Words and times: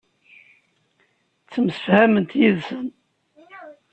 Ttemsefhament 1.43 2.31
yid-sen. 2.39 2.87